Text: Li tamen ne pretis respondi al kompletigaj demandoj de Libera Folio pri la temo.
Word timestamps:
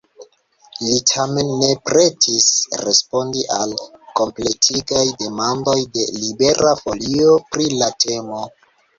Li 0.83 0.93
tamen 1.09 1.49
ne 1.63 1.67
pretis 1.89 2.47
respondi 2.83 3.43
al 3.55 3.75
kompletigaj 4.19 5.03
demandoj 5.19 5.75
de 5.99 6.07
Libera 6.15 6.73
Folio 6.81 7.37
pri 7.53 7.69
la 7.83 7.91
temo. 8.05 8.41